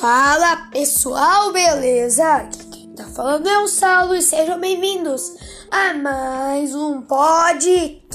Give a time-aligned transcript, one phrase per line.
[0.00, 2.48] Fala pessoal, beleza?
[2.70, 5.34] Quem tá falando é o Saulo e sejam bem-vindos
[5.72, 8.08] a mais um podcast.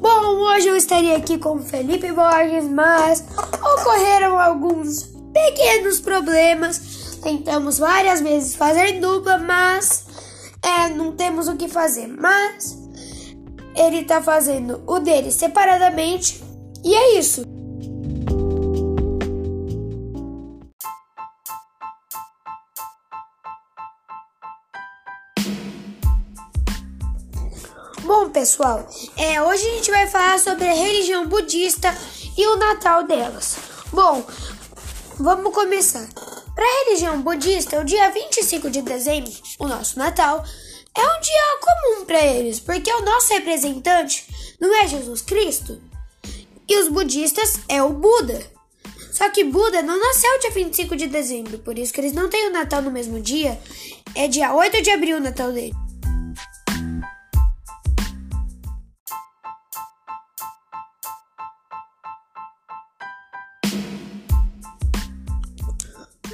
[0.00, 7.20] Bom, hoje eu estaria aqui com Felipe Borges, mas ocorreram alguns pequenos problemas.
[7.22, 10.04] Tentamos várias vezes fazer dupla, mas
[10.64, 12.08] é, não temos o que fazer.
[12.08, 12.76] Mas
[13.76, 16.42] ele tá fazendo o dele separadamente
[16.84, 17.53] e é isso.
[28.04, 28.86] Bom, pessoal,
[29.16, 31.96] é, hoje a gente vai falar sobre a religião budista
[32.36, 33.56] e o Natal delas.
[33.90, 34.22] Bom,
[35.18, 36.06] vamos começar.
[36.54, 40.44] Para a religião budista, o dia 25 de dezembro, o nosso Natal,
[40.94, 44.26] é um dia comum para eles, porque o nosso representante
[44.60, 45.80] não é Jesus Cristo.
[46.68, 48.38] E os budistas é o Buda.
[49.12, 52.48] Só que Buda não nasceu dia 25 de dezembro, por isso que eles não têm
[52.48, 53.58] o Natal no mesmo dia.
[54.14, 55.74] É dia 8 de abril o Natal dele.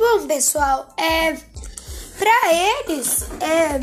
[0.01, 1.37] Bom, pessoal, é
[2.19, 3.79] para eles, é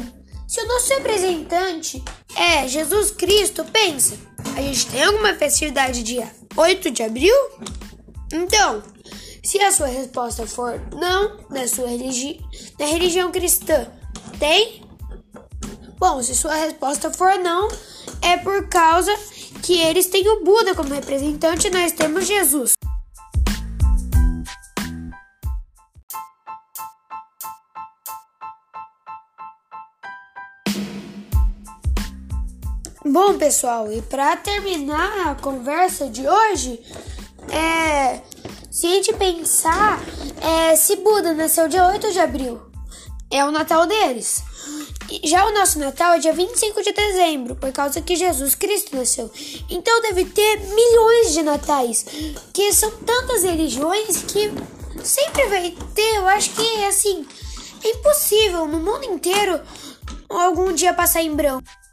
[0.48, 2.04] se o nosso representante
[2.36, 4.18] é Jesus Cristo, pensa,
[4.56, 7.36] a gente tem alguma festividade dia 8 de abril?
[8.34, 8.82] Então,
[9.44, 12.42] se a sua resposta for não, na sua religi
[12.80, 13.86] na religião cristã,
[14.40, 14.82] tem?
[16.00, 17.68] Bom, se sua resposta for não,
[18.24, 19.16] é por causa
[19.62, 22.74] que eles têm o Buda como representante e nós temos Jesus.
[33.10, 36.82] Bom, pessoal, e para terminar a conversa de hoje,
[37.50, 38.20] é,
[38.70, 40.02] se a gente pensar,
[40.42, 42.60] é, se Buda nasceu dia 8 de abril,
[43.32, 44.44] é o Natal deles.
[45.24, 49.32] Já o nosso Natal é dia 25 de dezembro, por causa que Jesus Cristo nasceu.
[49.70, 52.06] Então deve ter milhões de natais,
[52.54, 54.52] que são tantas religiões que
[55.02, 57.26] sempre vai ter, eu acho que assim,
[57.86, 59.62] é impossível no mundo inteiro
[60.28, 61.87] algum dia passar em branco.